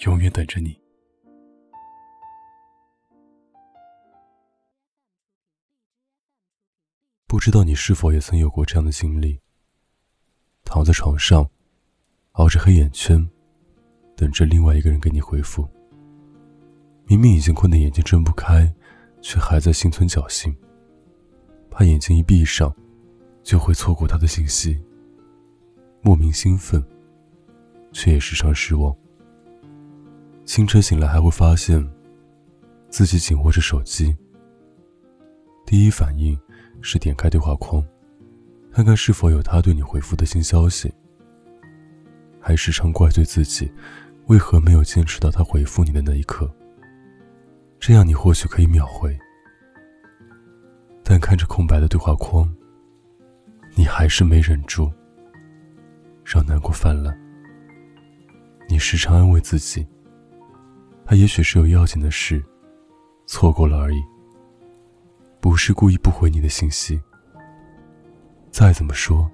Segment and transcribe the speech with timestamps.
[0.00, 0.78] 永远等着你。
[7.26, 9.38] 不知道你是否也曾有过这样的经历：
[10.64, 11.48] 躺在床上，
[12.32, 13.28] 熬着黑眼圈，
[14.16, 15.68] 等着另外一个人给你回复。
[17.04, 18.72] 明明已经困得眼睛睁不开，
[19.20, 20.56] 却还在心存侥幸，
[21.70, 22.74] 怕眼睛一闭上，
[23.42, 24.80] 就会错过他的信息。
[26.00, 26.82] 莫名兴奋，
[27.92, 28.96] 却也时常失望。
[30.50, 31.80] 清晨醒来，还会发现
[32.88, 34.12] 自己紧握着手机，
[35.64, 36.36] 第一反应
[36.82, 37.80] 是点开对话框，
[38.72, 40.92] 看看是否有他对你回复的新消息，
[42.40, 43.72] 还时常怪罪自己，
[44.26, 46.52] 为何没有坚持到他回复你的那一刻。
[47.78, 49.16] 这样你或许可以秒回，
[51.04, 52.52] 但看着空白的对话框，
[53.76, 54.90] 你还是没忍住，
[56.24, 57.16] 让难过泛滥。
[58.68, 59.86] 你时常安慰自己，
[61.10, 62.40] 他也许是有要紧的事，
[63.26, 64.00] 错过了而已，
[65.40, 67.02] 不是故意不回你的信息。
[68.52, 69.28] 再怎么说，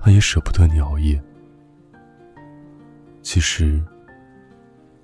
[0.00, 1.22] 他也舍不得你熬夜。
[3.22, 3.80] 其实，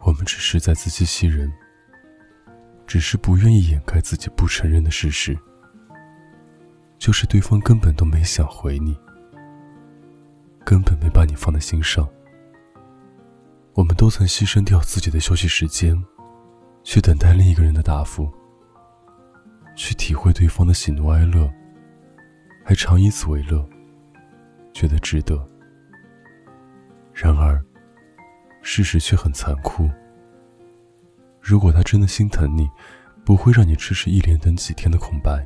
[0.01, 1.49] 我们只是在自欺欺人。
[2.89, 5.39] 只是不愿意掩盖自己不承认的事实，
[6.99, 8.99] 就是对方根本都没想回你，
[10.65, 12.05] 根本没把你放在心上。
[13.75, 16.01] 我们都曾牺牲掉自己的休息时间，
[16.85, 18.33] 去等待另一个人的答复，
[19.75, 21.53] 去体会对方的喜怒哀乐，
[22.65, 23.69] 还常以此为乐，
[24.73, 25.37] 觉得值得。
[27.13, 27.61] 然而，
[28.63, 29.91] 事实却很残酷。
[31.41, 32.71] 如果他真的心疼你，
[33.25, 35.45] 不会让你迟迟一连等几天的空白。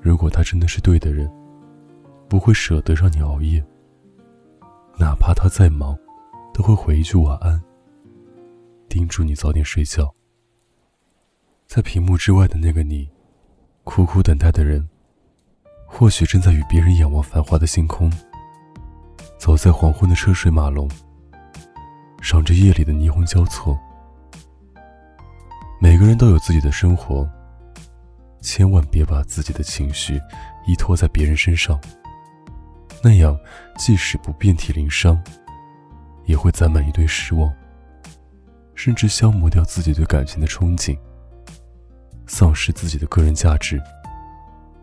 [0.00, 1.28] 如果他真的是对的人，
[2.28, 3.64] 不会舍得让你熬夜。
[4.96, 5.98] 哪怕他再忙，
[6.56, 7.62] 都会回一句晚安，
[8.88, 10.10] 叮嘱你早点睡觉。
[11.66, 13.06] 在屏幕之外的那个你，
[13.84, 14.88] 苦苦等待的人，
[15.86, 18.10] 或许正在与别人仰望繁华的星空，
[19.36, 20.90] 走在黄昏的车水马龙，
[22.22, 23.78] 赏着夜里的霓虹交错。
[25.78, 27.28] 每个人都有自己的生活，
[28.40, 30.18] 千万别把自己的情绪
[30.66, 31.78] 依托在别人身上。
[33.02, 33.38] 那样，
[33.76, 35.22] 即使不遍体鳞伤，
[36.26, 37.52] 也会攒满一堆失望，
[38.74, 40.98] 甚至消磨掉自己对感情的憧憬，
[42.26, 43.82] 丧失自己的个人价值，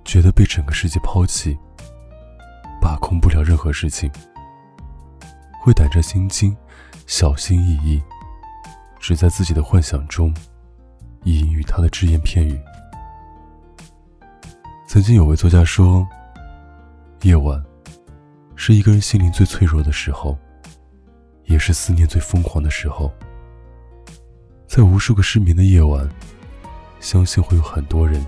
[0.03, 1.57] 觉得被整个世界抛弃，
[2.81, 4.11] 把控不了任何事情，
[5.61, 6.55] 会胆战心惊，
[7.05, 8.01] 小心翼翼，
[8.99, 10.33] 只在自己的幻想中。
[11.25, 12.59] 意淫于他的只言片语。
[14.85, 16.05] 曾经有位作家说
[17.23, 17.63] ：“夜晚
[18.57, 20.37] 是一个人心灵最脆弱的时候，
[21.53, 23.13] 也是思念最疯狂的时候。
[24.67, 26.09] 在无数个失眠的夜晚，
[26.99, 28.25] 相信会有很多人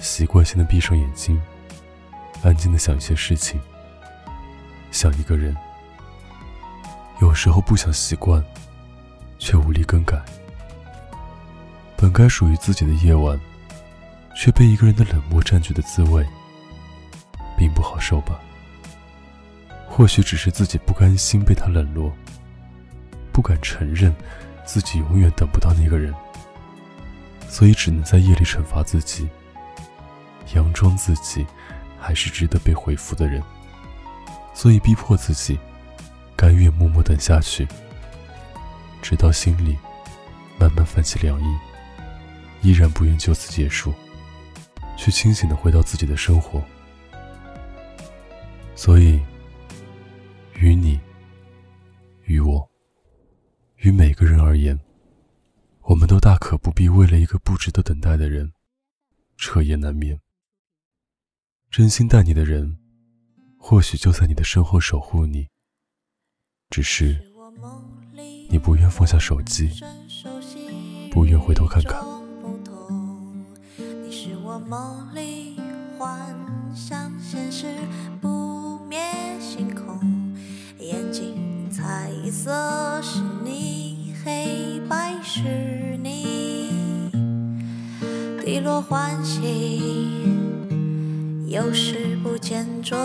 [0.00, 1.42] 习惯性的闭上眼睛，
[2.44, 3.60] 安静的想一些事情，
[4.92, 5.56] 想一个人。
[7.20, 8.42] 有时候不想习惯，
[9.40, 10.16] 却无力更改。”
[11.98, 13.38] 本该属于自己的夜晚，
[14.36, 16.24] 却被一个人的冷漠占据的滋味，
[17.58, 18.40] 并不好受吧？
[20.00, 22.10] 或许只是自己不甘心被他冷落，
[23.34, 24.16] 不敢承认
[24.64, 26.14] 自己永远等不到那个人，
[27.50, 29.28] 所以只能在夜里惩罚自己，
[30.48, 31.46] 佯装自己
[31.98, 33.42] 还是值得被回复的人，
[34.54, 35.58] 所以逼迫自己，
[36.34, 37.68] 甘愿默默等下去，
[39.02, 39.76] 直到心里
[40.58, 41.58] 慢慢泛起凉意。
[42.62, 43.92] 依然不愿就此结束，
[44.96, 46.64] 去清醒的回到自己的生活。
[48.74, 49.20] 所以，
[50.60, 51.00] 于你，
[52.26, 52.70] 于我，
[53.76, 54.78] 于每个人而言，
[55.84, 58.52] 我们都大可不必为了一个不值得等待的人，
[59.38, 60.20] 彻夜难眠。
[61.70, 62.76] 真心待你的人，
[63.56, 65.48] 或许就在你的身后守护你。
[66.68, 67.18] 只是，
[68.50, 69.70] 你不愿放下手机，
[71.10, 72.04] 不愿回头看看。
[74.68, 75.39] 梦里
[82.42, 82.50] 色
[83.02, 85.42] 是你，黑白是
[86.02, 87.10] 你，
[88.42, 89.82] 低落欢喜，
[91.48, 92.98] 有时不见踪。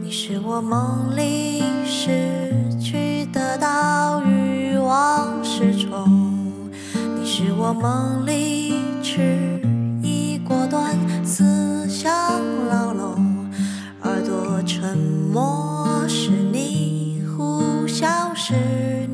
[0.00, 6.38] 你是我梦里失去得到欲望失重，
[6.94, 8.72] 你是我梦里
[9.02, 9.49] 痴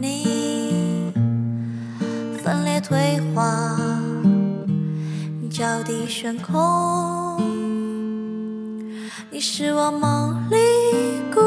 [0.01, 1.13] 你，
[2.43, 3.77] 分裂退化，
[5.51, 7.41] 脚底悬空。
[9.31, 10.57] 你是我梦里
[11.35, 11.41] 孤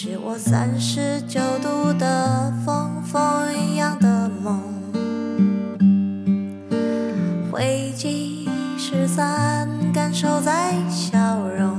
[0.00, 3.20] 是我三十九度的风，风
[3.52, 4.62] 一样的梦，
[7.50, 8.48] 灰烬
[8.78, 11.18] 失散，感受在笑
[11.48, 11.76] 容。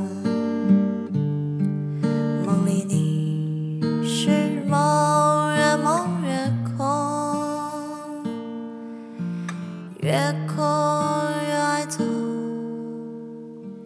[2.45, 8.21] 梦里你是梦，越梦越空，
[10.01, 10.11] 越
[10.53, 10.57] 空
[11.47, 12.03] 越爱走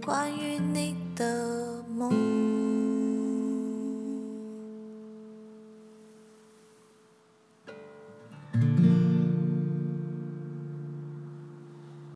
[0.03, 1.23] 关于你的
[1.95, 2.42] 梦。